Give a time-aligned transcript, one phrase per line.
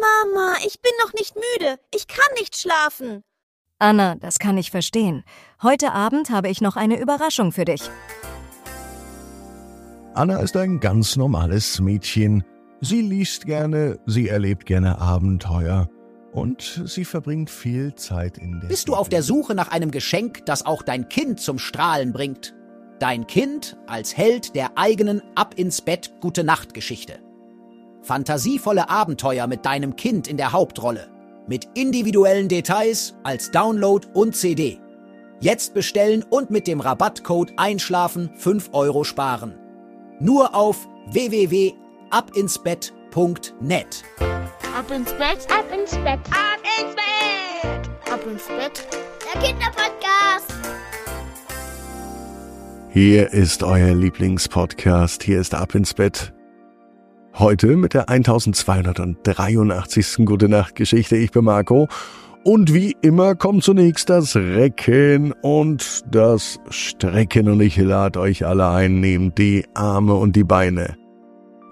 [0.00, 1.78] Mama, ich bin noch nicht müde.
[1.94, 3.22] Ich kann nicht schlafen.
[3.78, 5.24] Anna, das kann ich verstehen.
[5.62, 7.82] Heute Abend habe ich noch eine Überraschung für dich.
[10.14, 12.42] Anna ist ein ganz normales Mädchen.
[12.80, 15.88] Sie liest gerne, sie erlebt gerne Abenteuer
[16.32, 18.68] und sie verbringt viel Zeit in der.
[18.68, 22.54] Bist du auf der Suche nach einem Geschenk, das auch dein Kind zum Strahlen bringt?
[22.98, 27.20] Dein Kind als Held der eigenen Ab ins Bett Gute Nacht Geschichte.
[28.02, 31.08] Fantasievolle Abenteuer mit deinem Kind in der Hauptrolle.
[31.46, 34.78] Mit individuellen Details als Download und CD.
[35.40, 39.54] Jetzt bestellen und mit dem Rabattcode Einschlafen 5 Euro sparen.
[40.20, 44.04] Nur auf www.abinsbett.net.
[44.76, 48.86] Ab ins Bett, ab ins Bett, ab ins Bett, ab ins Bett.
[49.32, 50.52] Der Kinderpodcast.
[52.90, 55.22] Hier ist euer Lieblingspodcast.
[55.22, 56.34] Hier ist Ab ins Bett.
[57.38, 60.26] Heute mit der 1283.
[60.26, 61.16] Gute Nacht Geschichte.
[61.16, 61.86] Ich bin Marco.
[62.42, 67.48] Und wie immer kommt zunächst das Recken und das Strecken.
[67.48, 70.96] Und ich lade euch alle ein, nehmt die Arme und die Beine,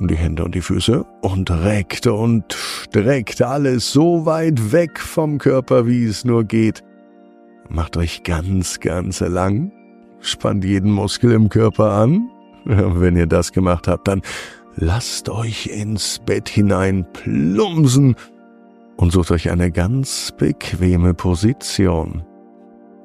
[0.00, 5.86] die Hände und die Füße und reckt und streckt alles so weit weg vom Körper,
[5.86, 6.82] wie es nur geht.
[7.68, 9.70] Macht euch ganz, ganz lang.
[10.18, 12.28] Spannt jeden Muskel im Körper an.
[12.64, 14.22] Wenn ihr das gemacht habt, dann
[14.76, 18.16] lasst euch ins Bett hinein plumpsen
[18.96, 22.24] und sucht euch eine ganz bequeme Position.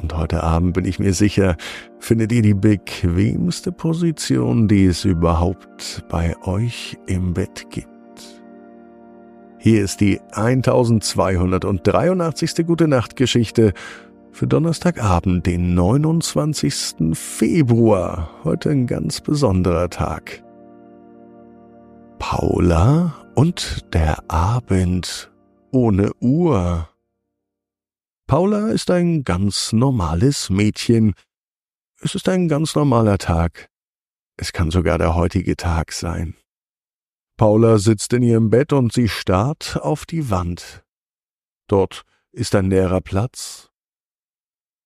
[0.00, 1.56] Und heute Abend bin ich mir sicher,
[1.98, 7.88] findet ihr die bequemste Position, die es überhaupt bei euch im Bett gibt.
[9.58, 12.66] Hier ist die 1283.
[12.66, 13.72] Gute Nacht Geschichte
[14.30, 17.14] für Donnerstagabend, den 29.
[17.14, 18.30] Februar.
[18.44, 20.45] Heute ein ganz besonderer Tag.
[22.18, 25.30] Paula und der Abend
[25.70, 26.88] ohne Uhr.
[28.26, 31.14] Paula ist ein ganz normales Mädchen.
[32.00, 33.68] Es ist ein ganz normaler Tag.
[34.36, 36.34] Es kann sogar der heutige Tag sein.
[37.36, 40.84] Paula sitzt in ihrem Bett und sie starrt auf die Wand.
[41.68, 42.02] Dort
[42.32, 43.70] ist ein leerer Platz.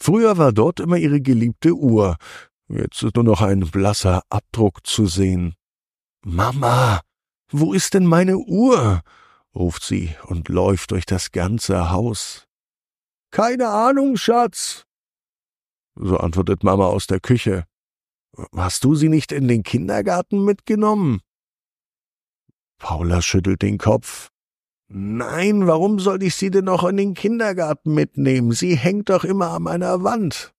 [0.00, 2.16] Früher war dort immer ihre geliebte Uhr.
[2.68, 5.54] Jetzt ist nur noch ein blasser Abdruck zu sehen.
[6.24, 7.00] Mama,
[7.56, 9.02] wo ist denn meine Uhr?
[9.54, 12.48] ruft sie und läuft durch das ganze Haus.
[13.30, 14.86] Keine Ahnung, Schatz.
[15.94, 17.64] So antwortet Mama aus der Küche.
[18.56, 21.20] Hast du sie nicht in den Kindergarten mitgenommen?
[22.78, 24.30] Paula schüttelt den Kopf.
[24.88, 28.50] Nein, warum soll ich sie denn noch in den Kindergarten mitnehmen?
[28.50, 30.53] Sie hängt doch immer an meiner Wand.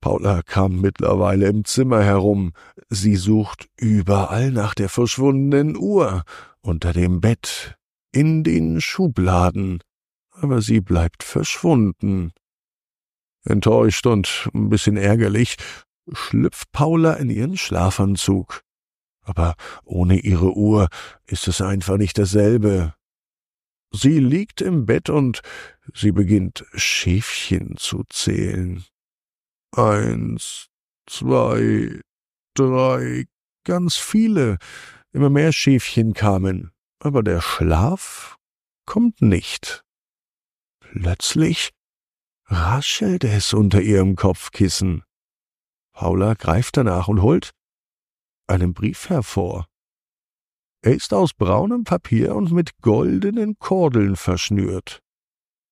[0.00, 2.52] Paula kam mittlerweile im Zimmer herum.
[2.88, 6.24] Sie sucht überall nach der verschwundenen Uhr,
[6.60, 7.76] unter dem Bett,
[8.12, 9.82] in den Schubladen,
[10.30, 12.32] aber sie bleibt verschwunden.
[13.44, 15.56] Enttäuscht und ein bisschen ärgerlich
[16.12, 18.62] schlüpft Paula in ihren Schlafanzug.
[19.22, 19.54] Aber
[19.84, 20.88] ohne ihre Uhr
[21.26, 22.94] ist es einfach nicht dasselbe.
[23.90, 25.42] Sie liegt im Bett und
[25.94, 28.84] sie beginnt Schäfchen zu zählen.
[29.72, 30.68] Eins,
[31.06, 32.00] zwei,
[32.54, 33.26] drei,
[33.64, 34.58] ganz viele,
[35.12, 38.36] immer mehr Schäfchen kamen, aber der Schlaf
[38.86, 39.84] kommt nicht.
[40.80, 41.70] Plötzlich
[42.46, 45.04] raschelt es unter ihrem Kopfkissen.
[45.92, 47.50] Paula greift danach und holt
[48.46, 49.66] einen Brief hervor.
[50.80, 55.02] Er ist aus braunem Papier und mit goldenen Kordeln verschnürt.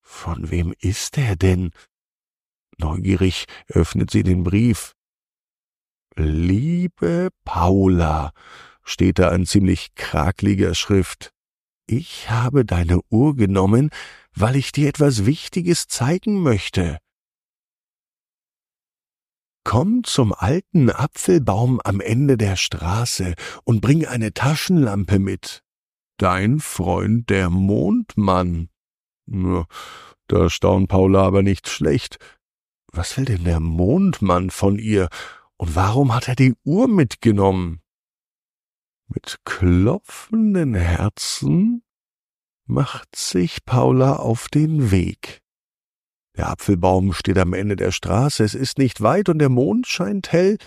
[0.02, 1.70] Von wem ist er denn?
[2.78, 4.92] Neugierig öffnet sie den Brief.
[6.16, 8.32] Liebe Paula,
[8.82, 11.32] steht da in ziemlich krakliger Schrift.
[11.86, 13.90] Ich habe deine Uhr genommen,
[14.34, 16.98] weil ich dir etwas Wichtiges zeigen möchte.
[19.64, 23.34] Komm zum alten Apfelbaum am Ende der Straße
[23.64, 25.64] und bring eine Taschenlampe mit.
[26.18, 28.68] Dein Freund der Mondmann.
[30.28, 32.18] Da staunt Paula aber nicht schlecht.
[32.92, 35.08] Was will denn der Mondmann von ihr?
[35.56, 37.80] Und warum hat er die Uhr mitgenommen?
[39.08, 41.82] Mit klopfenden Herzen
[42.64, 45.42] macht sich Paula auf den Weg.
[46.36, 50.32] Der Apfelbaum steht am Ende der Straße, es ist nicht weit und der Mond scheint
[50.32, 50.58] hell,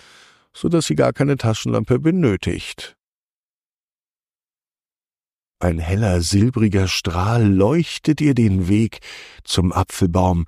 [0.52, 2.96] so dass sie gar keine Taschenlampe benötigt.
[5.60, 9.00] Ein heller silbriger Strahl leuchtet ihr den Weg
[9.44, 10.46] zum Apfelbaum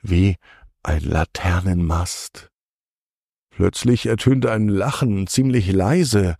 [0.00, 0.36] wie
[0.84, 2.50] ein Laternenmast.
[3.50, 6.36] Plötzlich ertönt ein Lachen, ziemlich leise.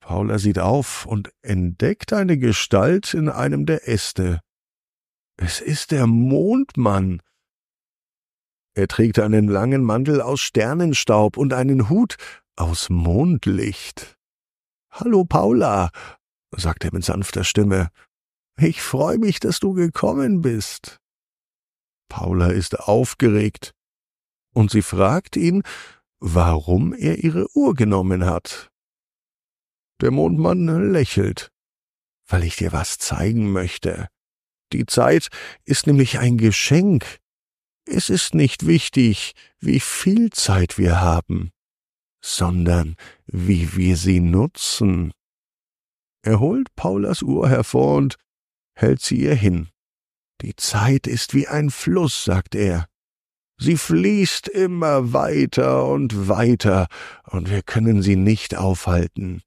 [0.00, 4.40] Paula sieht auf und entdeckt eine Gestalt in einem der Äste.
[5.36, 7.20] Es ist der Mondmann.
[8.74, 12.16] Er trägt einen langen Mantel aus Sternenstaub und einen Hut
[12.56, 14.16] aus Mondlicht.
[14.90, 15.90] Hallo Paula,
[16.56, 17.90] sagt er mit sanfter Stimme.
[18.58, 21.00] Ich freue mich, dass du gekommen bist.
[22.08, 23.72] Paula ist aufgeregt
[24.54, 25.62] und sie fragt ihn,
[26.18, 28.70] warum er ihre Uhr genommen hat.
[30.00, 31.50] Der Mondmann lächelt,
[32.26, 34.08] weil ich dir was zeigen möchte.
[34.72, 35.28] Die Zeit
[35.64, 37.18] ist nämlich ein Geschenk.
[37.86, 41.50] Es ist nicht wichtig, wie viel Zeit wir haben,
[42.20, 45.12] sondern wie wir sie nutzen.
[46.22, 48.16] Er holt Paulas Uhr hervor und
[48.74, 49.68] hält sie ihr hin.
[50.42, 52.86] Die Zeit ist wie ein Fluss, sagt er.
[53.58, 56.88] Sie fließt immer weiter und weiter,
[57.24, 59.42] und wir können sie nicht aufhalten.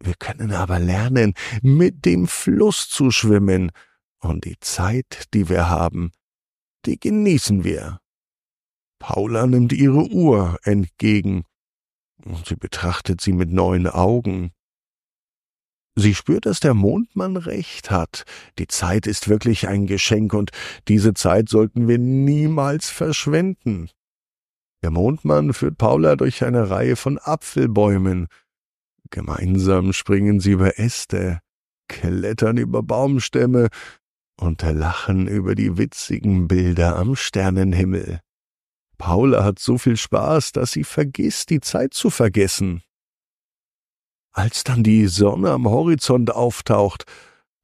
[0.00, 3.72] Wir können aber lernen, mit dem Fluss zu schwimmen,
[4.18, 6.12] und die Zeit, die wir haben,
[6.86, 7.98] die genießen wir.
[9.00, 11.44] Paula nimmt ihre Uhr entgegen,
[12.24, 14.52] und sie betrachtet sie mit neuen Augen.
[15.94, 18.24] Sie spürt, dass der Mondmann recht hat.
[18.58, 20.50] Die Zeit ist wirklich ein Geschenk und
[20.88, 23.90] diese Zeit sollten wir niemals verschwenden.
[24.82, 28.26] Der Mondmann führt Paula durch eine Reihe von Apfelbäumen.
[29.10, 31.40] Gemeinsam springen sie über Äste,
[31.88, 33.68] klettern über Baumstämme
[34.40, 38.20] und lachen über die witzigen Bilder am Sternenhimmel.
[38.98, 42.82] Paula hat so viel Spaß, dass sie vergisst, die Zeit zu vergessen.
[44.32, 47.04] Als dann die Sonne am Horizont auftaucht,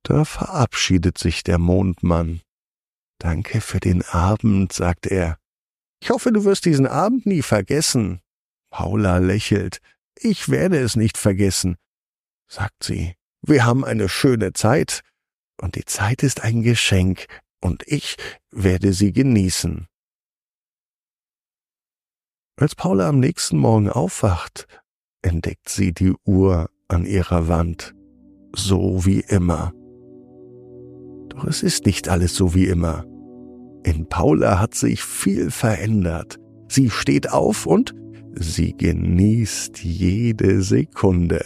[0.03, 2.43] da verabschiedet sich der Mondmann.
[3.19, 5.39] Danke für den Abend, sagt er.
[6.01, 8.21] Ich hoffe, du wirst diesen Abend nie vergessen.
[8.71, 9.81] Paula lächelt.
[10.21, 11.77] Ich werde es nicht vergessen,
[12.49, 13.15] sagt sie.
[13.43, 15.03] Wir haben eine schöne Zeit,
[15.61, 17.27] und die Zeit ist ein Geschenk,
[17.61, 18.17] und ich
[18.51, 19.87] werde sie genießen.
[22.57, 24.67] Als Paula am nächsten Morgen aufwacht,
[25.23, 27.95] entdeckt sie die Uhr an ihrer Wand,
[28.55, 29.73] so wie immer.
[31.29, 33.05] Doch es ist nicht alles so wie immer.
[33.85, 36.39] In Paula hat sich viel verändert.
[36.69, 37.95] Sie steht auf und
[38.35, 41.43] sie genießt jede Sekunde.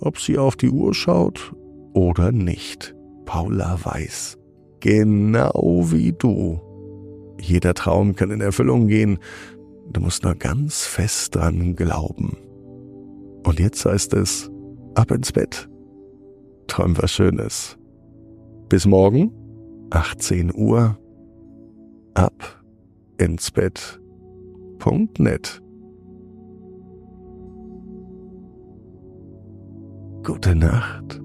[0.00, 1.54] Ob sie auf die Uhr schaut
[1.92, 2.94] oder nicht.
[3.24, 4.36] Paula weiß,
[4.80, 6.60] genau wie du.
[7.40, 9.18] Jeder Traum kann in Erfüllung gehen.
[9.92, 12.36] Du musst nur ganz fest dran glauben.
[13.44, 14.50] Und jetzt heißt es,
[14.94, 15.68] ab ins Bett.
[16.66, 17.78] Träum was Schönes.
[18.68, 19.32] Bis morgen,
[19.90, 20.98] 18 Uhr,
[22.14, 22.62] ab
[23.18, 25.60] ins Bett.net.
[30.22, 31.23] Gute Nacht.